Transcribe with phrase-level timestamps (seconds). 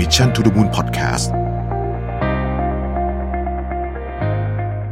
[0.00, 1.26] Mission to the Moon Podcast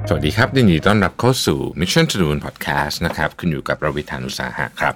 [0.09, 4.95] สวัสดีครับยินดีต้อนรับเข้าสู่ Mission to the Moon Podcast นะครับคุณอยู่กับประวิธานุสาหะครับ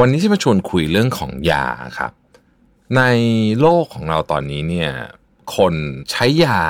[0.00, 1.66] วันนี้จะมาชวนคุยเรื่องของยา
[1.98, 2.12] ครับ
[2.96, 3.02] ใน
[3.60, 4.90] โลกของเราตอนนี้เนี่ย
[5.56, 5.74] คน
[6.10, 6.62] ใช้ยา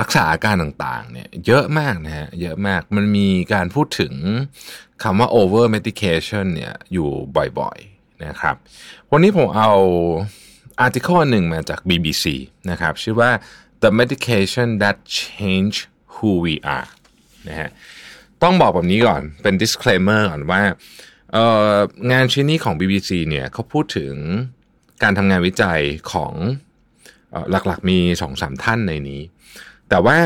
[0.00, 4.12] รักษาอาการต่างๆเนี่ยเยอะมากนะฮะเยอะมากมันมีการพูดถึง
[5.02, 7.08] คำว่า over medication เนี่ยอยู่
[7.58, 8.56] บ่อยๆนะครับ
[9.12, 9.72] วันนี้ผมเอา
[10.80, 12.24] อาร์ติเคิลหนึ่งมาจาก BBC
[12.70, 13.30] นะครับชื่อว่า
[13.82, 15.76] the medication that change
[16.14, 16.88] who we are
[17.48, 17.70] นะฮะ
[18.42, 20.62] ต้องบอกแบบนี้ก่อนเป็น disclaimer ก่อนว่า
[22.12, 24.14] งานชิ้นนี้ของ BBC เนี่ยเขาพูดถึง
[25.02, 25.80] การทำงานวิจัย
[26.12, 26.32] ของ
[27.50, 29.22] หลักๆมีสองสามท่านในนี้
[29.88, 30.18] แต่ว่า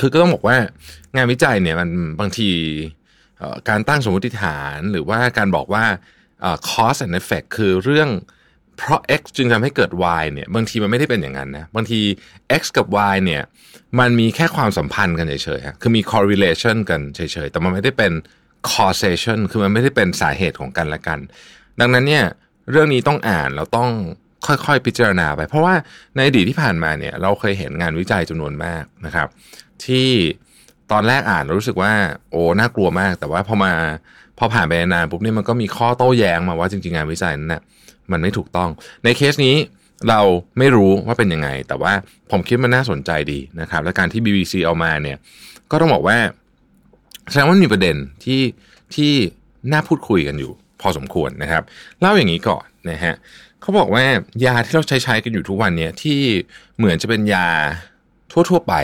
[0.00, 0.56] คือก็ต้องบอกว่า
[1.16, 1.90] งานวิจัยเนี่ยมัน
[2.20, 2.50] บางที
[3.68, 5.84] การตั้งสมมติฐานหรือว่าการบอกว่า
[6.40, 8.08] เอ่อ cause and effect คือเรื่อง
[8.76, 12.00] เพราะ x จึงทำให้เกิด y เนี่ยบางทีมันไม่ได้เป็นอย่างนั้นนะบางที
[12.60, 13.42] x กับ y เนี่ย
[14.00, 18.12] มันมีแค่ความสัมพันธ์กันเฉยๆคือมี correlation กันเฉยๆแต่มันไม่ได้เป็น
[18.72, 21.18] causation คือมันไม่ได้เป็นสาเหตุของกันและกัน
[21.80, 22.24] ดังนั้นเนี่ย
[22.70, 23.90] เรื่องนี้ต้องอ่านแล้วต้อง
[24.46, 25.74] ค่อยๆพิจารณาไป เพราะว่า
[26.14, 29.28] ในอดีตที่ผ่านมาเนี่ยเราเคยเห็นงานวิจัยจำนวนมากนะครับ
[29.84, 30.08] ที่
[30.92, 31.92] ตอนแรกอ่านรู้สึกว่า
[32.30, 33.72] โอ้น่ากลัวมาก แต่ว่าพอมา
[34.38, 37.62] พอผ่านไปนานปุ๊บเนี่ยมันก็มีข้อโต้แย้งมาว่าจริงๆงานวิจัยนั้นน่ะ
[38.12, 38.70] มันไม่ถูกต้อง
[39.04, 39.56] ในเคสนี้
[40.08, 40.20] เรา
[40.58, 41.92] ไม่รู้ว่าเป็นยังไง แต่ว่า
[42.30, 45.18] ผมคิดมันน่าสนใจดีนะครับ และการที่ BBC เอามาเนี่ย
[45.70, 46.18] ก็ต้องบอกว่า
[47.30, 48.42] แสดงว่ามีประเด็นที่
[48.94, 49.12] ที่
[49.72, 51.62] น่าพูดคุยกันอยู่ พอสมควรนะครับ
[52.00, 53.14] เล่าอย่างนี้ก่อนนะฮะ
[53.60, 54.04] เขาบอกว่า
[54.44, 56.20] ยาที่เราใช้ใช้กันอยู่ทุกวันเนี่ยที่
[56.76, 57.48] เหมือนจะเป็นยา
[58.50, 58.74] ทั่วๆไป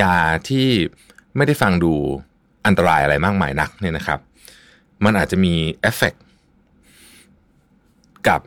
[0.00, 0.14] ยา
[0.48, 0.66] ที่
[1.36, 1.94] ไม่ได้ฟังดู
[2.66, 4.18] อันตรายอะไรมากมายนักเนี่ยนะครับ
[5.04, 6.14] มันอาจจะมีเอฟเฟก
[8.28, 8.40] กับ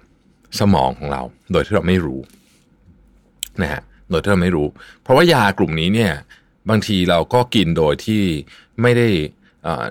[0.59, 1.21] สมองของเรา
[1.51, 2.19] โดยที่เราไม่รู้
[3.61, 4.67] นะฮะโดยที่เราไม่รู้
[5.01, 6.11] เพราะว่ายากลุ่มนี้เนี่ย
[6.69, 8.23] บางทีเราก็กินโดยที่
[8.81, 9.07] ไม่ได้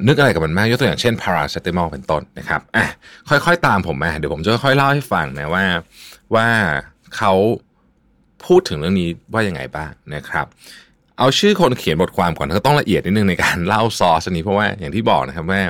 [0.07, 2.87] นึกอะไรกับมันมากยกตัวอย่างเช่นพาราเซตามอลเป็นต้นนะครับอะ
[3.29, 5.65] ค่อยๆตามผมมาเดี๋ยวผมจะค่อยๆเล่าให้ฟังนะว่า
[6.35, 6.47] ว่า
[7.17, 7.33] เขา
[8.47, 10.47] พูดถึงเรื่องนี้ว่ายังไงบ้างนะครับ
[11.19, 15.63] เอาชื่อคนเขียนบทความก่อนก็ต้องละเอียดนิดนึงในการเล่าซอสนี้เพราะว่าอย่างที่บอกนะครับว่า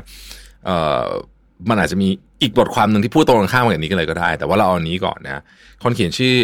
[1.69, 2.09] มันอาจจะมี
[2.43, 5.43] อีกบทความหนึ่งที่พูดตรงกันข้ามกับนี้กันเลยก็ได้ แต่ว่าเราเอาอันนี้ก่อนนะ
[5.83, 6.35] คนเขียนชื่อ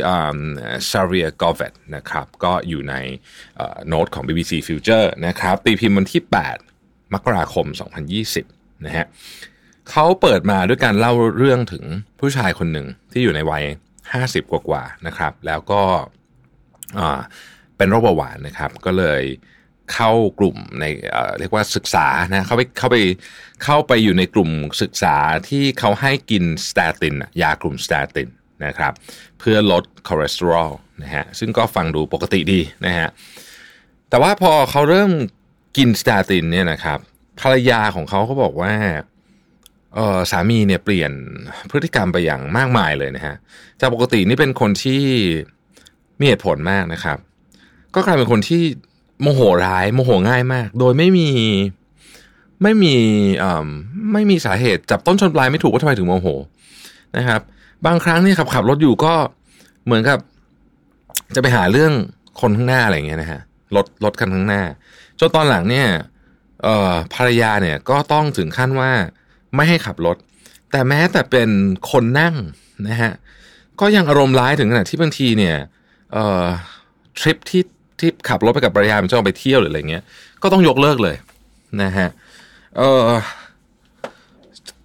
[0.90, 2.94] ซาเรียกอเวตนะครับ ก็อยู่ใน
[3.88, 6.22] โน้ตของ BBC Future นะครับ ตีพิมพ์วันที่
[6.66, 7.66] 8 มกราคม
[8.26, 9.06] 2020 นะฮะ
[9.90, 11.84] เขาเปิดมาด้วยการเล่าเรื่องถึง
[12.20, 13.64] ผู้ชายคนหนึ่งที่อยู่ในวัย
[14.12, 15.82] 50 กว่าๆนะครับ แล้วก็
[17.76, 19.57] เป็นโรคเบาหวานนะครับ ก็เลย
[19.94, 20.84] เข้ากลุ่มใน
[21.38, 22.96] เรียกว่าศึกษานะเข้าไปเข้าไป
[23.64, 24.50] เข้าไปอยู่ในกลุ่ม
[24.82, 25.16] ศึกษา
[25.48, 28.28] ที่เขาให้กิน statin ยากลุ่ม statin
[28.66, 28.92] นะครับ
[29.38, 30.70] เพื่อลดคอเลสเตอรอล
[31.02, 33.08] นะฮะซึ่งก็ฟังดูปกติดีนะฮะ
[34.10, 35.10] แต่ว่าพอเขาเริ่ม
[35.76, 36.98] กิน statin เนี่ยนะครับ
[37.40, 38.74] ภรรยาของเขาเขาบอกว่า
[39.94, 41.12] เออสามีเนี่ยเปลี่ยน
[41.70, 43.36] พฤติกรรมไปอย่างมากมายเลยนะฮะ
[43.80, 45.02] จากปกตินี่เป็นคนที่
[46.18, 47.18] มีเหตุผลมากนะครับ
[47.94, 48.62] ก็กลายเป็นคนที่
[49.22, 51.28] โมโหร้าย โมโหง่ายมาก โดยไม่มี
[52.62, 52.94] ไม่มี
[54.12, 56.28] ไม่มีสาเหตุจับต้นชนปลายไม่ถูกว่าทำไมถึงโมโห
[57.16, 57.40] นะครับ
[57.86, 59.14] บางครั้งเนี่ยขับขับรถอยู่ก็
[59.84, 60.18] เหมือนกับ
[61.34, 61.92] จะไปหาเรื่อง
[62.40, 63.40] คนข้างหน้าอะไรอย่างเงี้ยนะฮะ
[63.76, 64.62] รถรถคันข้างหน้า
[65.20, 65.86] จนตอนหลังเนี่ย
[67.14, 68.90] ภรรยาเนี่ยก็ต้องถึงขั้นว่า
[69.54, 70.16] ไม่ให้ขับรถ
[70.70, 71.48] แต่แม้แต่เป็น
[71.90, 72.34] คนนั่ง
[72.88, 73.12] นะฮะ
[73.80, 75.56] ก็ยังอารมณ์ร้ายถึงขนาดที่บางทีเนี่ย
[77.18, 77.62] ทริปที่
[78.00, 80.02] ที่ขับรถไปกับภรรยามันจะออกไปเที่ยวหรืออะไรเงี้ย
[80.42, 81.16] ก็ต้องยกเลิกเลย
[81.82, 82.08] นะฮะ
[82.76, 83.02] เออ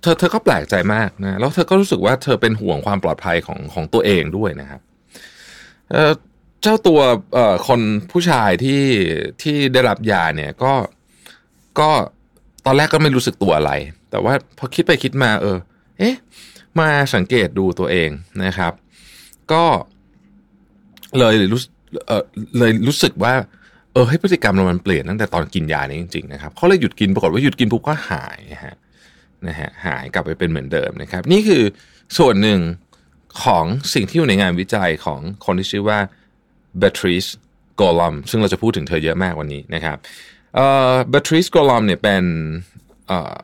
[0.02, 4.82] เธอเธอก็แปลกใจมากนะ แล้วเธอก็รู้สึกว่าเธอเป็นห่วงความปลอดภัยของของตัวเองด้วยนะครับ
[5.92, 6.12] เออ
[6.62, 7.00] เจ้าตัว
[7.34, 7.82] เอ่อคน
[8.12, 8.82] ผู้ชายที่
[9.42, 10.74] ที่ได้รับยาเนี่ยก็
[11.80, 11.90] ก็
[12.66, 13.72] ตอนแรกก็ไม่รู้สึกตัวอะไร
[14.12, 15.58] แต่ว่าพอคิดไปคิดมา เออ
[16.00, 16.16] เอ๊ะ
[16.80, 18.10] มาสังเกตดูตัวเอง
[18.46, 18.74] นะครับ
[19.52, 19.64] ก็
[21.20, 21.62] เลยรู้
[22.08, 22.24] เออ
[22.58, 23.34] เลยรู้สึกว่า
[23.94, 28.76] เออให้พฤติกรรมเรามันเปลี่ยนตั้งแต่ตอนกินยานี้จริงๆนะครับเขาเลยหยุดกินปรากฏว่าหยุดกินปุ๊บก็หายนะฮะ
[29.48, 31.64] นะฮะหายกลับไปเป็นเหมือนเดิมนะครับ นี่คือ
[32.18, 32.60] ส่วนหนึ่ง
[33.44, 36.00] ของสิ่งที่อยู่ในงานวิจัยของคนที่ชื่อว่า
[36.82, 37.30] Beatrice
[37.82, 39.98] Golom ซึ่งเราจะพูดถึงเธอเยอะมากวันนี้นะครับ
[40.56, 42.24] เอ่อ Beatrice Golom เนี่ยเป็น
[43.08, 43.38] เอ่อ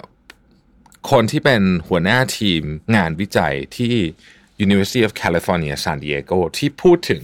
[1.12, 2.62] คนที่เป็นหัวหน้าทีม
[2.96, 3.96] งานวิจัยที่
[4.66, 7.24] University of California San Diego ที่พูดถึง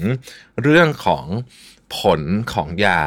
[0.63, 1.25] เรื่องของ
[1.97, 2.21] ผล
[2.53, 3.01] ของยา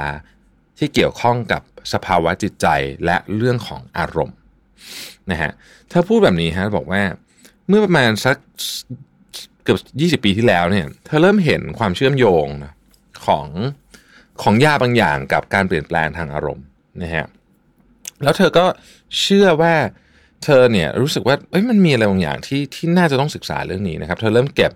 [0.78, 2.66] ที่เกี่ยวข้องกับสภาวะจิตใจ
[3.04, 4.36] และเรื่องของอารมณ์
[5.30, 5.52] นะฮะ
[5.88, 7.02] เธอพูดแบบนี้ฮะบอกว่า
[7.69, 8.36] เมื่อประมาณสัก
[9.64, 12.72] เกือบ20 ปีที่แล้วเนี่ยเธอเริ่มเห็นความเชื่อมโยงนะ
[13.26, 13.46] ของ
[14.42, 16.66] ของยาบางอย่างกับการเปลี่ยนแปลงทางอารมณ์
[17.02, 17.26] นะฮะ
[18.22, 18.66] แล้วเธอก็
[19.20, 19.75] เชื่อว่า
[20.44, 21.37] เธอเนี่ยรู้สึกว่า
[21.70, 24.73] มันมีอะไรบางอย่างที่ที่น่าจะต้องศึกษาเรื่องนี้นะครับ เธอเริ่มเก็บ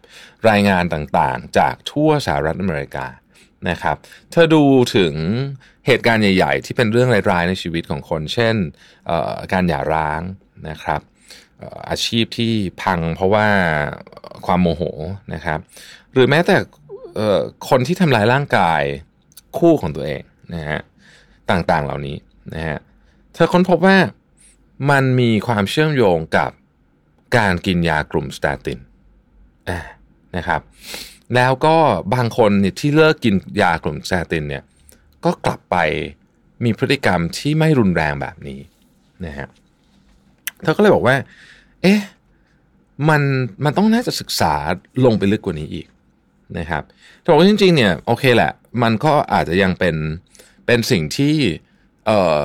[0.50, 3.06] รายงานต่างๆ จากทั่วสหรัฐอเมริกา
[3.70, 3.97] นะครับ
[4.32, 4.62] เธอดู
[4.97, 5.14] ถึง
[5.87, 8.55] เหตุการณ์ใหญ่ๆ ที่เป็นเรื่องร้ายๆในชีวิตของคน เช่น
[9.53, 10.20] การหย่าร้าง
[10.69, 11.00] นะครับ
[11.91, 13.47] อาชีพที่พังเพราะว่า
[14.47, 14.82] ความโมโห
[15.35, 15.59] นะครับ
[16.12, 16.56] หรือแม้แต่
[17.69, 18.82] คนที่ทำลายร่างกาย
[19.59, 20.23] คู่ของตัวเอง
[20.55, 20.81] นะฮะ
[21.50, 22.17] ต่างๆเหล่านี้
[22.55, 22.79] นะฮะ
[23.35, 23.97] เธอค้นพบว่า
[24.90, 26.50] มันมีความเชื่อมโยงกับ
[27.37, 28.79] การกินยากลุ่มสเตติน
[30.37, 30.61] นะครับ
[31.34, 31.76] แล้วก็
[32.14, 34.64] บางคนเนี่ยที่เลิกกินยากลุ่มสเตตินเนี่ย
[35.25, 35.76] ก็กลับไป
[36.64, 38.61] มีพฤติกรรมที่ไม่รุนแรงแบบนี้
[39.26, 39.49] นะฮะ
[40.62, 41.17] เธอก็เลยบอกว่า
[41.82, 42.00] เอ๊ะ
[43.08, 43.23] มัน
[43.64, 44.55] มันต้องน่าจะศึกษา
[45.05, 45.87] ลงไปลึกกว่านี้อีก
[46.58, 46.82] นะครับ
[47.23, 48.52] แต่ว่าจริง ๆ เนี่ยโอเคแหละ
[48.82, 49.96] มันก็อาจจะยังเป็น
[50.67, 51.35] เป็นสิ่งที่
[52.06, 52.43] เอ่อ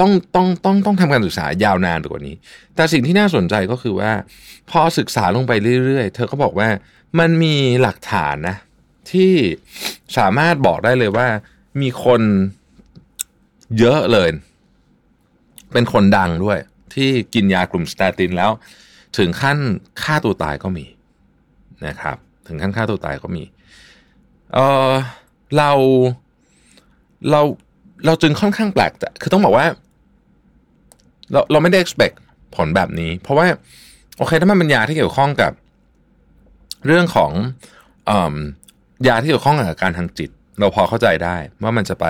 [0.00, 2.34] ต้องต้องต้องต้องทำการศึกษายาวนานกว่านี้
[2.74, 4.10] แต่สิ่งที่น่าสนใจก็คือว่า
[4.70, 5.52] พอศึกษาลงไป
[5.84, 6.68] เรื่อย ๆ เธอก็บอกว่า
[7.18, 8.56] มันมีหลักฐานนะ
[9.10, 9.32] ที่
[10.18, 11.28] สามารถบอกได้เลยว่า
[11.80, 12.22] มีคน
[13.78, 14.28] เยอะเลย
[15.72, 16.58] เป็นคนดังด้วย
[16.94, 18.50] ที่กินยากลุ่มสเตตินแล้ว
[19.18, 19.58] ถึงขั้น
[20.02, 20.86] ฆ่าตัวตายก็มี
[21.86, 22.16] นะครับ
[22.46, 23.44] ถึงขั้นฆ่าตัวตายก็มี
[24.54, 24.58] เอ
[24.90, 24.92] อ
[25.56, 25.70] เรา
[27.30, 27.40] เรา
[28.06, 29.66] เราจึงค่อนข้างแปลกแต่คือต้องบอกว่า
[31.32, 32.16] เราเราไม่ได้ expect
[32.56, 33.46] ผลแบบนี้ เพราะว่า
[34.18, 35.52] โอเค ถ้ามันเป็นยาที่เกี่ยวข้องกับ
[36.86, 37.32] เรื่องของ
[39.04, 42.06] อยาที่เกี่ยวข้องกับการทางจิต เราพอเข้าใจได้ว่ามันจะไป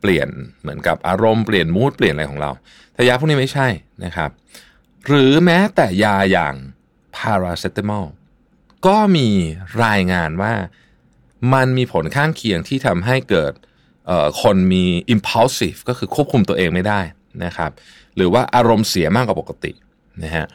[0.00, 0.28] เปลี่ยน
[0.60, 2.50] เหมือนกับอารมณ์เปลี่ยนมูดเปลี่ยนอะไรของเรา
[2.94, 3.68] แต่ยาพวกนี้ไม่ใช่
[4.04, 4.30] นะครับ
[5.06, 6.54] หรือแม้แต่ยาอย่าง
[7.16, 8.04] พาราเซตามอล
[8.86, 9.28] ก็มี
[9.84, 10.54] รายงานว่า
[11.54, 13.52] มันมีผลข้างเคียงที่ทำให้เกิด
[14.42, 14.84] คนมี
[15.14, 17.00] impulsive ก็คือควบคุมตัวเองไม่ได้
[17.44, 17.70] นะครับ
[18.16, 19.72] หรือว่าอารมณ์เสียมากกว่าปกติ
[20.24, 20.46] นะฮะ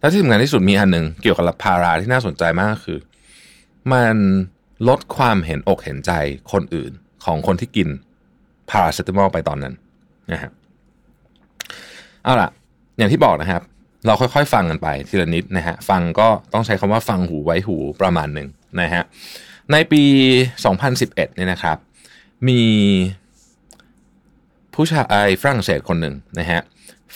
[0.00, 2.98] และที่สำคัญที่สุดมีอันหนึ่งเกี่ยวกับพาราที่น่าสนใจมากคือ
[3.92, 4.16] มัน
[4.88, 6.12] ลดความเห็นอกเห็นใจ
[6.52, 6.92] คนอื่น
[7.24, 7.88] ของคนที่กิน
[8.70, 9.74] พาราเซตามอลไปตอนนั้น
[10.32, 10.50] นะฮะ
[12.22, 12.50] เอาล่ะ
[12.98, 13.62] อย่างที่บอกนะครับ
[14.06, 18.48] เราค่อยๆ ฟังกันไปทีละนิดนะฮะฟังก็ต้องใช้คำว่าฟังหูไว้หูประมาณหนึ่ง
[18.80, 19.02] นะฮะ
[19.72, 20.02] ในปี
[20.64, 21.76] 2011เนี่ยนะครับ
[22.48, 22.62] มี
[24.80, 26.62] ผู้ชายฝรั่งเศสคนหนึ่งนะฮะ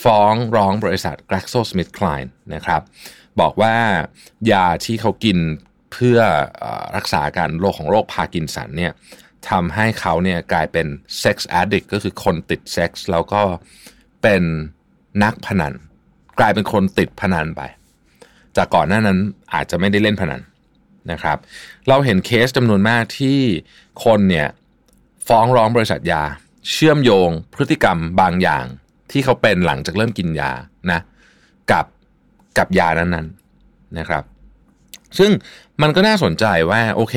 [0.03, 2.81] ฟ้องร้องบริษัท GlaxoSmithKline นะครับ
[3.41, 3.75] บอกว่า
[4.51, 5.37] ยาที่เขากิน
[5.91, 6.19] เพื่อ
[6.95, 8.91] รักษาการโรคของโรคพาร์กินสันเนี่ย
[9.49, 10.87] ทำให้เขาเนี่ยกลายเป็น
[11.19, 13.41] sex addict ก็คือคนติดเซ็กซ์แล้วก็
[14.21, 14.43] เป็น
[15.23, 15.73] นักพนัน
[16.39, 17.61] กลายเป็นคนติดพนันไป
[18.57, 19.19] จากก่อนหน้านั้น
[19.53, 20.41] อาจจะไม่ได้เล่นพนัน
[21.11, 21.37] นะครับ
[21.87, 23.39] เราเห็นเคสจำนวนมากที่
[24.05, 24.47] คนเนี่ย
[25.27, 26.23] ฟ้องร้องบริษัทยา
[26.69, 28.65] เชื่อมโยงพฤติกรรมบางอย่าง
[29.11, 30.51] ที่เขาเป็นหลังจากเริ่มกินยา
[30.91, 30.99] นะ
[31.71, 31.85] กับ
[32.57, 34.23] กับยานั้นๆนะครับ
[35.17, 35.31] ซึ่ง
[35.81, 37.15] มันก็น่าสนใจว่าโอเค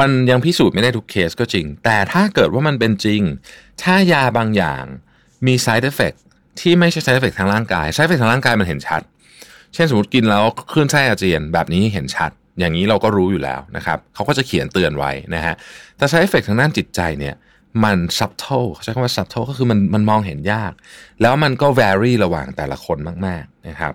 [0.00, 3.22] มันยังพิสูจน์ไม่ได้ทุกเคสก็จริง แต่ถ้าเกิดว่ามันเป็นจริง
[3.82, 4.84] ถ้ายาบางอย่าง
[5.46, 6.18] มี side effect
[6.60, 9.02] ที่ไม่ใช่ side effect ทางร่างกาย side effect ทางร่างกายมันเห็นชัด
[9.74, 15.54] เช่นสมมติกินแล้วคลื่นไส้อาเจียนแบบนี้เห็นชัด อย่างนี้เราก็รู้อยู่แล้วนะครับเขาก็จะเขียนเตือนไว้นะฮะ
[15.96, 17.34] แต่ side effect ทางด้านจิตใจเนี่ย
[17.84, 20.72] มัน subtle ใช้คำว่า subtle ก็คือมันมันมองเห็นยาก
[21.20, 23.92] แล้วมันก็ vary ระหว่างแต่ละคนมาก ๆ นะครับ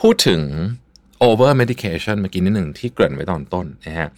[0.00, 0.40] พูดถึง
[1.26, 4.08] over medication เมื่อกี้นิดหนึ่งที่เกริ่นไว้ตอนต้นนะฮะ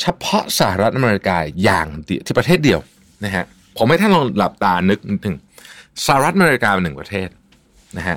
[0.00, 1.86] เฉพาะสหรัฐอเมริกาอย่าง
[2.26, 2.80] ที่ประเทศเดียว
[3.24, 3.44] นะฮะ
[3.76, 5.36] ผมให้ท่านลองหลับตานึกถึง
[6.06, 7.28] สหรัฐอเมริกาเป็นหนึ่งประเทศ
[7.98, 8.16] นะฮะ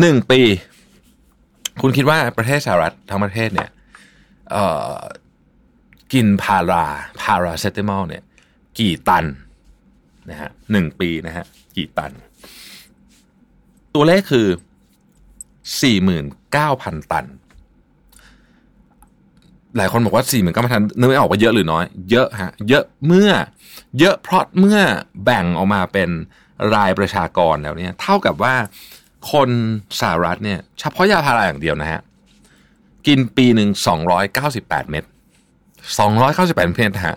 [0.00, 0.40] หนึ่งปี
[1.82, 3.70] คุณคิดว่าประเทศสหรัฐทั้งประเทศเนี่ย
[6.12, 6.84] กินพารา
[7.20, 8.22] พาราเซตามอลเนี่ย
[8.78, 9.24] กี่ตัน
[10.30, 11.44] นะฮะหนึ่งปีนะฮะ
[11.76, 12.12] กี่ตัน
[13.94, 14.46] ตัวเลขคือ
[15.82, 17.26] สี่หมื่นเก้าพันตัน
[19.76, 23.30] หลายคนบอกว่าสี่หมื่นเก้าพันตันนึกไม่ออกว่าเยอะหรือน้อย เยอะฮะ เยอะเมื่อ
[23.98, 24.78] เยอะเพราะเมื่อ
[25.24, 26.10] แบ่งออกมาเป็น
[26.74, 28.54] รายประชากรแล้วเนี่ย เท่ากับว่า
[29.32, 29.50] คน
[30.00, 32.00] สหรัฐเนี่ย เฉพาะยาพาราอย่างเดียวนะฮะ
[33.06, 35.04] กินปีหนึ่งสองร้อยเก้าสิบแปดเม็ด
[35.90, 37.16] 298 เพนฮะ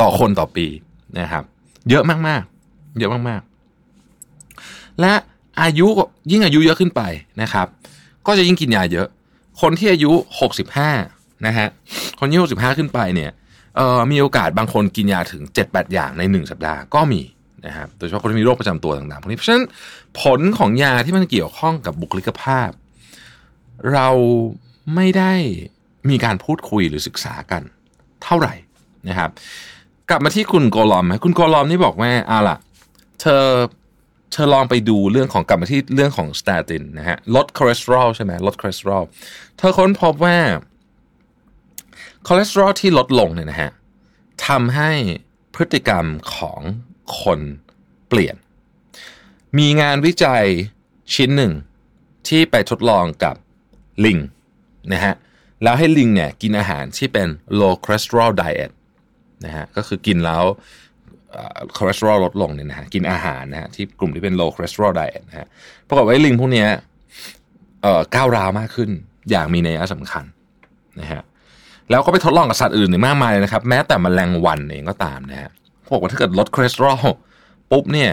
[0.00, 0.66] ต่อคนต่อปี
[1.18, 1.44] นะครับ
[1.90, 5.14] เยอะมากๆ เยอะมากๆ และ
[5.62, 5.86] อายุ
[6.30, 7.02] ยิ่งอายุเยอะขึ้นไป
[7.42, 7.66] นะครับ
[8.26, 9.06] ก็จะยิ่งกินยาเยอะ
[9.60, 10.12] คนที่อายุ
[10.78, 11.68] 65 นะฮะ
[12.18, 13.30] คนที่65 ขึ้นไปเนี่ย
[13.76, 17.22] เอ่อมีโอกาสบางคนกินยาถึง 7-8 อย่างใน 1 สัปดาห์ก็มี
[17.66, 19.64] นะครับโดยเฉพาะคนที่มีโรคประจำตัวต่างๆพวกนี้เพราะฉะนั้น
[20.20, 22.70] ผลของยาที่มันเกี่ยวข้องกับบุคลิกภาพ
[23.92, 24.08] เรา
[24.94, 25.34] ไม่ได้
[26.08, 27.62] มีการพูดคุยหรือศึกษากัน
[28.24, 28.54] เท่าไหร่
[29.08, 29.30] นะครับ
[30.10, 32.56] กลับมาที่คุณโกลอมคุณโกลอมนี่บอกว่าเอาล่ะ
[33.20, 33.44] เธอ
[34.32, 39.02] เธอลองไปดูเรื่องของกลับมาที่เรื่องของ statin นะฮะลดคอเลสเตอรอลใช่ไหมลดคอเลสเตอรอล
[39.58, 40.36] เธอค้นพบว่า
[42.26, 43.70] คอเลสเตอรอลที่ลดลงเนี่ยนะฮะ
[44.46, 44.90] ทำให้
[45.54, 46.60] พฤติกรรมของ
[47.20, 47.40] คน
[48.08, 48.36] เปลี่ยน
[49.58, 50.44] มีงานวิจัย
[51.14, 51.52] ชิ้นหนึ่ง
[52.28, 53.34] ที่ไปทดลองกับ
[54.04, 54.18] ลิง
[54.92, 55.14] นะฮะ
[55.62, 57.28] แล้วให้ลิงเนี่ยกินอาหารที่เป็น
[57.60, 58.70] low cholesterol diet
[59.44, 60.42] นะฮะก็คือกินแล้ว
[61.76, 65.46] คอเลสเตอรอลลดลงเนี่ยนะฮะกินอาหารนะฮะที่กลุ่มที่เป็น low cholesterol diet นะฮะ
[65.88, 66.66] ปรากฏว่าลิงพวกนี้
[67.82, 68.90] เอ่อก้าวร้าวมากขึ้น
[69.30, 70.24] อย่างมีนัยสำคัญ
[71.00, 71.22] นะฮะ
[71.90, 75.50] แล้วก็ไปทดลองกับสัตว์อื่นอีกมากมายเลยนะครับ แม้แต่แมลงวันเองก็ตามนะฮะ
[75.92, 77.02] บอกว่าถ้าเกิดลดคอเลสเตอรอล
[77.70, 78.12] ปุ๊บเนี่ย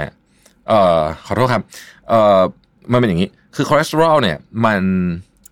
[0.68, 1.64] เอ่อขอโทษครับ
[2.10, 2.40] เอ่อ
[2.92, 4.82] มันเป็นอย่างนี้ คือคอเลสเตอรอลเนี่ยมัน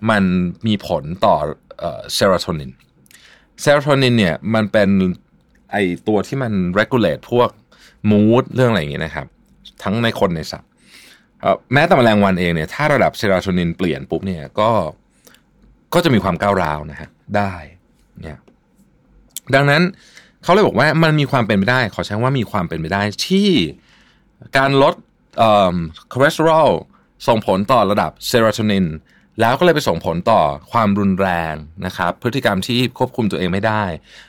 [0.10, 0.24] มัน
[0.68, 1.36] มีผลต่อ
[2.14, 2.72] เซโรโทนิน
[3.62, 4.90] เซโรโทนินเนี่ยมันเป็น
[5.72, 7.50] ไอตัวที่มัน regulate พวก
[8.10, 9.28] mood เรื่องอะไรอย่างเงี้ยนะครับ
[9.84, 10.70] ทั้งในคนในสัตว์
[11.74, 14.70] แม้แต่แมลงวันเองเนี่ยถ้าระดับเซโรโทนินเปลี่ยนปุ๊บเนี่ยก็
[15.94, 17.54] ก็จะมีความก้าวร้าวนะฮะได้
[18.22, 18.40] เนี่ย
[19.56, 19.82] ดังนั้น
[20.44, 23.50] เขาเลยบอกว่ามันมีความเป็นไปได้ ขอใช้ว่ามีความเป็นไปได้ที่
[24.58, 24.94] การลด
[26.12, 26.70] คอเลสเตอรอล
[27.28, 28.86] ส่งผลต่อระดับเซโรโทนิน
[29.42, 30.42] แล้วก็เลยไปส่งผลต่อ
[30.72, 33.84] ความรุนแรงนะครับ พฤติกรรมที่ควบคุมตัวเองไม่ได้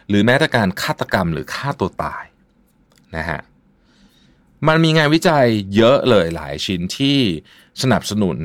[0.09, 2.25] หรือแม้แต่การฆาตกรรมหรือฆ่าตัวตาย
[3.17, 3.41] นะฮะ
[4.69, 5.47] มันมีงานวิจัย
[5.77, 7.19] เยอะเลยหลายชิ้นที่
[7.83, 8.39] สนับสนุน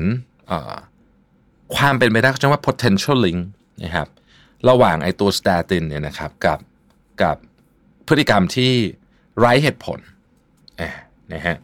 [1.76, 3.40] ความเป็นไปได้เขาเรียกว่า potential link
[3.84, 4.08] นะครับ
[4.68, 6.58] ระหว่างไอตัว statin เนี่ยนะครับกับ
[7.22, 7.36] กับ
[8.08, 8.72] พฤติกรรมที่
[9.38, 9.98] ไร้เหตุผล
[11.32, 11.56] นะฮะ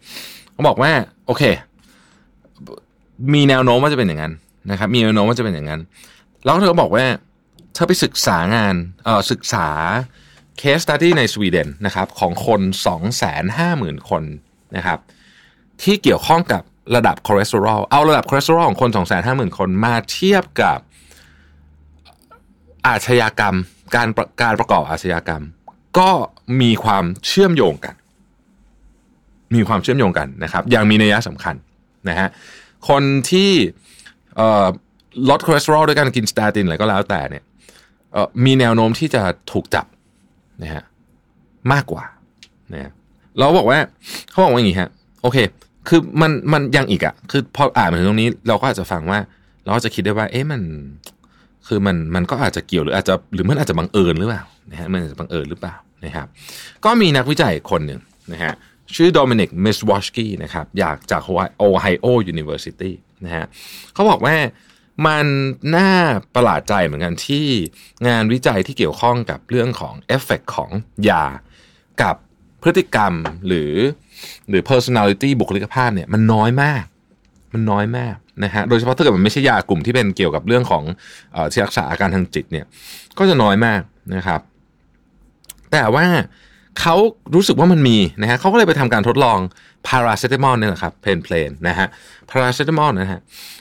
[0.52, 0.90] เขาบอกว่า
[1.26, 1.42] โอเค
[3.34, 4.32] มีแนวโน้มว่าจะเป็นอย่างนั้น
[4.70, 5.80] นะครับมีแนวโน้มว่าจะเป็นอย่างนั้น
[6.44, 7.04] แล้วเธอก็บอกว่า
[7.74, 8.74] เธอไปศึกษางาน
[9.04, 9.68] เออศึกษา
[10.58, 12.60] case study ในสวีเดนนะครับของคน
[13.34, 14.22] 250,000 คน
[14.76, 14.98] นะครับ
[15.82, 16.62] ที่เกี่ยวข้องกับ
[16.96, 18.90] ระดับคอเลสเตอรอลเอาระดับคอเลสเตอรอลของคน
[19.24, 20.78] 250,000 คนมาเทียบกับ
[22.86, 23.56] อาชญากรรม
[23.94, 24.08] การ
[24.42, 25.42] การประกอบอาชญากรรม
[25.98, 26.10] ก็
[26.60, 27.94] มีความเชื่อมโยงกัน
[29.54, 31.54] มีความเชื่อมโยงกันนะครับอย่างมีนัยสำคัญ
[32.08, 32.28] นะฮะ
[32.88, 33.52] คนที่
[35.30, 37.44] ลดคอเลสเตอรอลด้วยการกิน statin อะไรก็แล้วแต่เนี่ย
[38.44, 39.86] มีแนวโน้มที่จะถูกจับ
[40.62, 40.84] นะฮะ
[41.72, 42.04] มากกว่า
[42.72, 42.92] นะ
[43.38, 43.78] เราบอกว่า
[44.30, 44.90] เขาบอกว่าอย่างนี้ฮะ
[45.22, 45.38] โอเค
[45.88, 49.18] คือมันมันยังอีกอะคือพออ่านมาถึงตรงนี้ เราก็อาจจะฟังว่า
[49.64, 50.60] เราก็จะคิดได้ว่า เอ๊ะมัน
[51.66, 56.26] คือมันมันก็อาจจะเกี่ยวหรืออาจจะหรือมันอาจจะบังเอิญหรือเปล่านะฮะมันอาจจะบังเอิญหรือเปล่านะครับ
[56.84, 58.00] ก็มีนักวิจัยคนหนึ่ง
[58.32, 58.52] นะฮะ
[58.96, 61.22] ชื่อ Dominik Mischkowski นะครับอยากจาก
[61.58, 63.46] Ohio University นะฮะ
[63.94, 64.36] เขาบอกว่า
[65.06, 65.26] มัน
[65.76, 65.90] น่า
[66.34, 67.46] ประหลาดใจเหมือนกันที่
[68.08, 70.70] งานวิจัยที่เกี่ยวข้องกับเรื่องของเอฟเฟกของ
[71.08, 71.24] ยา
[72.02, 72.16] กับ
[72.62, 73.12] พฤติกรรม
[73.46, 73.72] หรือ
[74.48, 76.84] หรือ personality บุคลิกภาพเนี่ยมันน้อยมาก
[77.54, 80.82] มันน้อยมากนะฮะโดยเฉพาะถ้าเกิดมันไม่ใช่ยากลุ่มที่เป็นเกี่ยวกับเรื่องของ
[81.34, 82.66] อที่รักษาอาการทางจิตเนี่ย
[83.18, 83.80] ก็จะน้อยมาก
[84.16, 84.40] นะครับ
[85.72, 86.06] แต่ว่า
[86.80, 86.96] เขา
[87.34, 89.38] รู้สึกว่ามันมีนะฮะเขาก็เลยไปทำการทดลอง
[89.86, 91.86] พาราเซตามอลเนี่ยแหละครับเพนเพลนนะฮะ
[92.30, 93.20] พาราเซตามอลนะฮะ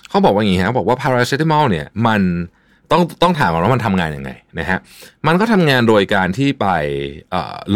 [0.10, 2.22] เขาบอกว่าอย่างนี้ฮะบอกว่าพาราเซตามอลเนี่ยมัน
[2.92, 4.80] ต้องต้องถามว่ามันทำงานยังไงนะฮะ
[5.28, 6.68] มันก็ทำงานโดยการที่ไป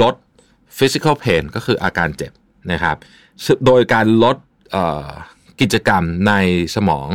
[0.01, 0.15] ลด
[0.77, 2.31] physical pain ก็คืออาการเจ็บ
[2.71, 2.95] นะครับ
[3.65, 4.37] โดยการลด
[5.61, 6.33] กิจกรรมใน
[6.75, 7.07] สมอง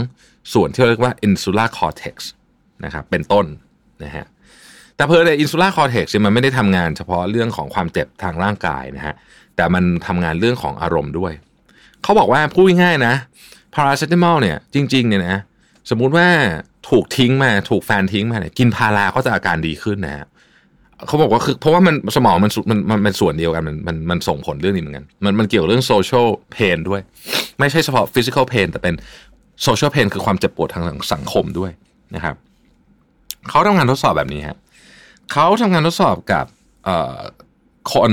[0.52, 2.16] ส่วนที่เรียกว่า insular cortex
[2.84, 3.46] นะครับเป็นต้น
[4.04, 4.26] นะฮะ
[4.98, 9.14] แต่เผอิญ insular cortex มันไม่ได้ทำงานเฉพาะเรื่องของความเจ็บทางร่างกายนะฮะ
[9.56, 11.32] แต่มันทำงานเรื่องของอารมณ์ด้วย
[12.02, 13.14] เขาบอกว่าพูดง่ายๆนะ
[13.74, 15.36] พาราเซตามอลเนี่ยจริงๆเนี่ยนะ
[15.90, 16.26] สมมุติว่า
[16.88, 20.26] ถูกทิ้งมาถูกแฟนทิ้งมาเนี่ยกินพาราก็จะอาการดีขึ้นนะ
[21.06, 27.00] เขาบอกว่าคือเพราะว่ามันสมองมันมันมันเป็นส่วนเดียวกันมันมันมันส่งผลเรื่องนี้เหมือนกัน มันมันเกี่ยวเรื่อง social pain ด้วย
[27.58, 28.94] ไม่ใช่เฉพาะ physical pain แต่เป็น
[29.62, 31.70] social pain คือความเจ็บปวดทางสังคมด้วย
[32.14, 32.34] นะครับ
[33.48, 34.58] เขาทำงานทดสอบแบบนี้ฮะ
[35.32, 36.44] เขาทำงานทดสอบกับ
[37.94, 38.12] คน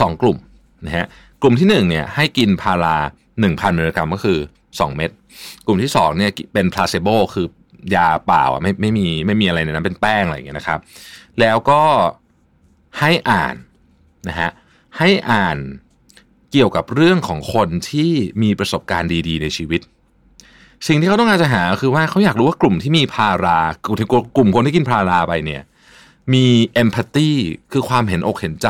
[0.00, 0.38] สองกลุ่ม
[0.86, 1.06] นะฮะ
[1.42, 2.96] กลุ่มที่หนึ่งเนี่ยให้กินพารา
[3.40, 4.38] หนึ่งพันมิลลิกรัมก็คือ
[4.80, 5.10] สองเม็ด
[5.66, 7.46] กลุ่มที่สองเนี่ยเป็น placeboคือ
[7.94, 10.78] ยาเปล่าไม่ไม่มีไม่มีอะไรในนั้นเป็นแป้งอะไรอย่างเงี้ยนะครับ
[11.40, 11.82] แล้วก็
[12.98, 13.54] ให้อ่าน
[14.28, 14.50] นะฮะ
[14.98, 15.58] ให้อ่าน
[16.52, 18.12] เกี่ยวกับเรื่องของคนที่
[18.42, 19.80] มีประสบการณ์ดี ๆ ในชีวิต
[20.86, 23.96] สิ่งที่เขาต้องการจะหาคือว่าเขาอยากรู้ว่ากลุ่มที่มีพารากลุ่ม
[24.36, 25.62] กลุ่มคนที่กินพาราไปเนี่ย
[26.32, 27.30] มีเอมพัตตี
[27.72, 28.68] คือความเห็นอกเห็นใจ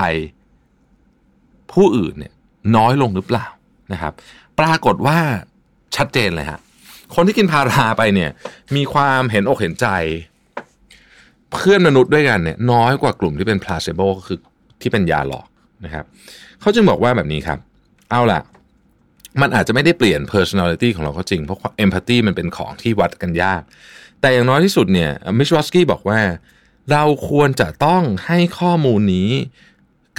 [1.72, 2.32] ผู้อื่นเนี่ย
[2.76, 3.46] น้อยลงหรือเปล่า
[3.92, 4.12] นะครับ
[4.60, 5.18] ปรากฏว่า
[5.96, 6.60] ชัดเจนเลยฮะ
[7.14, 8.30] คนที่กินพาราไปเนี่ย
[8.76, 9.88] มีความเห็นอกเห็นใจ
[11.52, 14.38] เพื่อนมนุษย์ด้วยกันเนี่ย น้อยกว่ากลุ่มที่เป็น placebo ก็คือ
[14.80, 15.46] ที่เป็นยาหลอก
[15.84, 16.04] นะครับ
[16.60, 17.58] เขาจึงบอกว่าแบบนี้ครับ
[18.10, 18.40] เอาล่ะ
[19.40, 23.62] มันอาจจะไม่ได้เปลี่ยน personality ของเราก็จริง เพราะ empathy มันเป็นของที่วัดกันยาก
[24.20, 26.20] แต่อย่างน้อยที่สุดเนี่ยมิชวอสกี้บอกว่า
[26.90, 29.30] เราควรจะต้องให้ข้อมูลนี้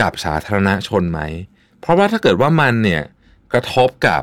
[0.01, 1.19] กับสาธารณชนไหม
[1.79, 3.03] เพราะว่าถ้าเกิดว่ามันเนี่ย
[3.53, 4.21] กระทบกับ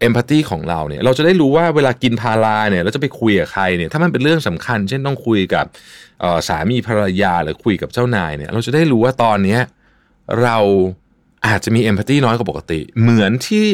[0.00, 5.66] เอมพัตตีของเราเนี่ยเราจะได้รู้ว่าเวลากินพาราเนี่ยเราจะไปคุยกับใครเนี่ยถ้ามันเป็นเรื่องสำคัญ เช่นต้องคุยกับ
[6.48, 9.60] สามีภรรยาหรือคุยกับเจ้านายเนี่ยเราจะได้รู้ว่าตอนเนี้ย
[10.42, 10.58] เรา
[11.46, 13.68] อาจจะมีเอมพัตตีน้อยกว่าปกติ เหมือนที่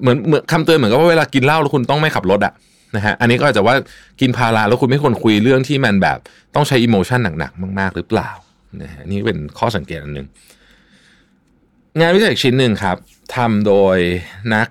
[0.00, 2.52] เหมือนเหมือนคำเตือนเหมือนกับว่าเวลากินเหล้าแล้วคุณต้องไม่ขับรถอะ
[2.96, 3.74] นะฮะอันนี้ก็อาจจะว่า
[4.20, 6.18] กินพาราแล้วคุณไม่ควรคุยเรื่องที่มันแบบ
[6.54, 8.30] ต้องใช้อิโมชันหนักๆ มาก ๆ หรือเปล่า
[8.82, 10.26] นะฮะนี่เป็นข้อสังเกตอันหนึ่ง
[12.00, 12.96] งานวิจัยชิ้นหนึ่งครับ
[13.36, 13.96] ทำโดย
[14.54, 14.68] นัก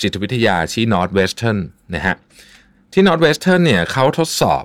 [0.00, 1.58] จิตวิทยาที่ Northwestern
[1.94, 2.16] นะฮะ
[2.92, 4.64] ที่ Northwestern เนี่ยเขาทดสอบ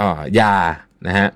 [0.00, 0.02] อ
[0.40, 0.56] ยา
[1.06, 1.28] นะฮะ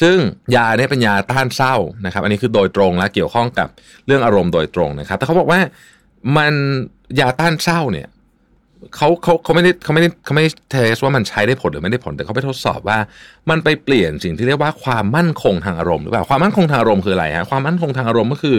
[0.00, 0.16] ซึ่ง
[0.56, 3.68] ยาเนี่ยเป็นยาต้านเศร้านะครับ อันนี้คือโดยตรงและเกี่ยวข้องกับ
[4.06, 5.60] เรื่องอารมณ์โดยตรงนะครับ แต่เขาบอกว่า
[6.36, 6.54] มัน
[7.20, 8.08] ยาต้านเศร้าเนี่ย
[8.96, 12.98] เขาเขาเขาไม่ได้เขาไม่ได้เขาไม่ได้เทสว่ามันใช้ได้ผลหรือไม่ได้ผลแต่เขาไปทดสอบว่า
[13.50, 18.56] มันไปเปลี่ยนสิ่งที่เรียกว่าความมั่นคงทางอารมณ์หรือเปล่าความมั่นคงทางอารมณ์คืออะไรฮะความมั่นคงทางอารมณ์ก็คือ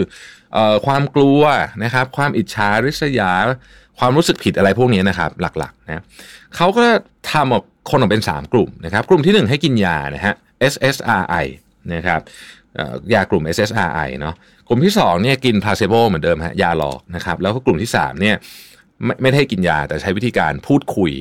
[0.54, 1.40] เอ่อความกลัว
[1.84, 3.32] นะครับความอิจฉาริษยา
[3.98, 6.02] ความรู้สึกผิดอะไรพวกนี้นะครับ หลักๆนะ
[6.56, 6.84] เขาก็
[7.32, 10.34] ทำออกคนออกเป็น 3 กลุ่มนะครับ กลุ่มที่ 1 ให้กินยานะฮะ
[10.72, 11.46] SSRI
[11.94, 12.20] นะครับ
[13.14, 14.34] ยากลุ่ม SSRI เนาะ
[14.68, 18.36] กลุ่มที่2เนี่ยกินพาเซโบเหมือนเดิมฮะยาหลอกนะครับแล้วก็กลุ่มที่3เนี่ย
[19.04, 21.12] ไม่ไม่ได้กินยา แต่ใช้วิธีการพูดคุย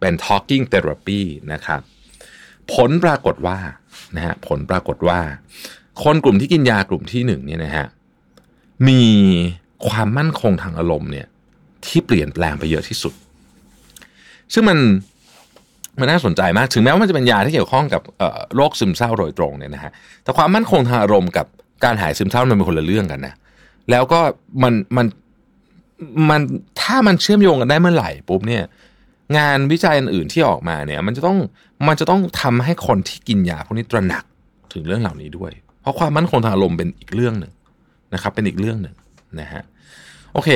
[0.00, 1.80] เป็น talking therapy นะครับ
[2.74, 3.58] ผลปรากฏว่า
[4.16, 5.20] นะฮะผลปรากฏว่า
[6.04, 7.86] คนกลุ่มที่กินยากลุ่มที่หนึ่งเนี่ยนะฮะ
[8.88, 9.02] มี
[9.88, 11.26] ความมั่นคงทางอารมณ์เนี่ย
[11.86, 13.14] ที่เปลี่ยนแปลงไปเยอะที่สุด
[14.52, 14.78] ซึ่งมัน
[16.00, 18.02] มันน่าสนใจมาก ถึงแม้ว่ามันจะเป็นยาที่เกี่ยวข้องกับ
[18.56, 21.46] โรคซึมเศร้าโดยตรงเนี่ยนะฮะ แต่ความมั่นคงทางอารมณ์กับ
[21.84, 23.34] การหายซึมเศร้ามันเป็นคนละเรื่องกันนะ
[23.90, 24.20] แล้วก็
[24.62, 25.06] มันมัน
[26.30, 26.40] มัน
[26.80, 28.64] ถ้ามันเชื่อมโยงกันได้เมื่อไหร่ปุ๊บเนี่ย
[29.38, 31.38] งานวิจัยอื่นๆที่ออกมาเนี่ย มันจะต้อง
[31.88, 34.24] มันจะต้องทำให้คนที่กินยาพวกนี้ตระหนัก
[34.72, 37.52] ถึงเรื่องเหล่านี้ด้วย เพราะความมั่นคงทางอารมณ์เป็นอีกเรื่องหนึ่ง
[38.14, 38.94] นะครับ เป็นอีกเรื่องหนึ่ง
[39.40, 39.62] นะฮะ
[40.32, 40.50] โอเค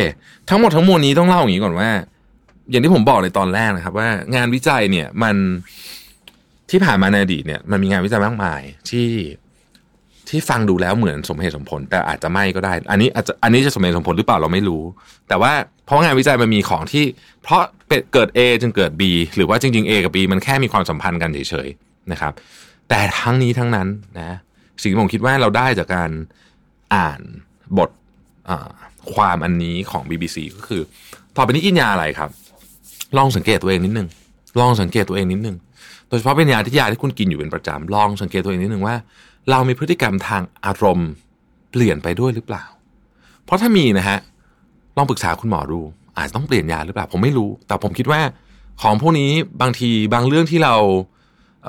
[0.48, 1.90] ทั้งหมดทั้งมวลนี้ต้องเล่าอย่างนี้ก่อนว่า
[2.70, 5.36] อย่างที่ผมบอกในตอนแรกนะครับ ว่างานวิจัยเนี่ยมัน
[6.70, 9.08] ที่ผ่านมาในอดีตเนี่ย มันมีงานวิจัยมากมายที่
[10.28, 14.82] ที่ฟังดูแล้วเหมือนสมเหตุสมผล แต่อาจจะไม่ก็ได้ อันนี้อาจจะอันนี้จะสมเหตุสมผลหรือเปล่าเราไม่รู้
[15.28, 15.52] แต่ว่า
[15.86, 17.04] เพราะงานวิจัยมันมีของที่
[17.42, 17.62] เพราะ
[18.12, 19.02] เกิด A จึงเกิด B
[19.36, 22.32] หรือว่าจริง ๆ A กับ B มันแค่มีความสัมพันธ์กันเฉยๆนะครับ
[22.88, 24.36] แต่ทั้งนี้ทั้งนั้นนะ
[24.82, 26.10] สิ่งที่ผมคิดว่าเราได้จากการ
[26.94, 27.20] อ่าน
[27.78, 27.90] บท
[29.14, 30.82] ความอันนี้ของ BBC ก็คือ
[31.36, 32.30] ต่อไปนี้กินยาอะไรครับ
[33.16, 34.08] ลองสังเกตตัวเองนิดนึง
[34.60, 35.56] ลองสังเกตตัวเองนิดนึง
[36.08, 38.96] โดยเฉพาะเป็นยาที่ยาที่คุณกินอยู่เป็นประจำลองสังเกตตัวเองนิดนึงว่า
[39.50, 41.10] เรามีพฤติกรรมทางอารมณ์
[41.70, 42.64] เปลี่ยนไปด้วยหรือเปล่า
[43.44, 44.18] เพราะถ้ามีนะฮะ
[44.96, 45.80] ลองปรึกษาคุณหมอดู
[46.16, 48.20] อาจจะต้องเปลี่ยนยาหรือเปล่า ผมไม่รู้ แต่ผมคิดว่า
[48.82, 49.30] ของพวกนี้
[49.62, 50.74] บางทีบางเรื่องที่เรา
[51.64, 51.68] เ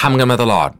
[0.00, 0.70] ทำกันมาตลอด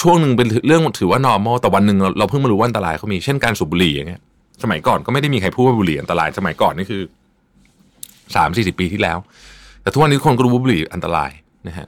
[0.00, 4.20] ช่วงหนึ่งเป็นเรื่องถือว่า normal แต่วันหนึ่งเราเพิ่งมารู้ว่าอันตรายเขามีเช่นการสูบบุหรี่อย่างเงี้ย
[4.62, 7.02] สมัยก่อนก็ไม่ได้มีใครพูดว่าบุหรี่อันตราย สมัยก่อนนี่คือ
[8.34, 9.18] สามสี่สิบปีที่แล้ว
[9.82, 11.30] แต่ทุกวันนี้คนก็รู้ว่าบุหรี่อันตราย
[11.68, 11.86] นะฮะ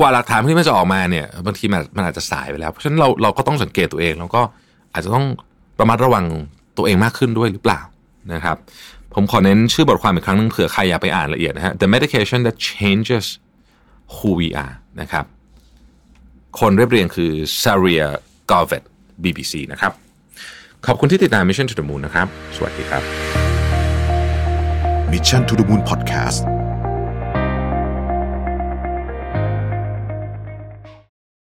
[0.00, 4.42] กว่าหลักฐานที่มันจะออกมาเนี่ยบางทีมันมันอาจจะสายไปแล้ว เพราะฉะนั้นเราเราก็ต้องสังเกตตัวเองแล้วก็
[4.92, 5.26] อาจจะต้อง
[5.80, 6.24] ระมัดระวัง
[6.76, 7.80] ตัวเองมากขึ้นด้วยหรือเปล่า
[8.32, 8.56] นะครับ
[9.14, 13.26] ผมขอเน้นชื่อบทความอีกครั้งนึงเผื่อใครอยากไปอ่านละเอียดนะฮะ The medication that changes
[14.14, 15.24] who we are นะครับ
[16.60, 17.32] คนเรียบเรียงคือ
[17.62, 18.06] Saria
[18.50, 18.84] Govet
[19.24, 19.92] BBC นะครับ
[20.86, 23.02] ขอบคุณที่ติดตาม Mission to the Moon นะครับ สวัสดีครับ
[25.12, 26.57] Mission to the Moon Podcast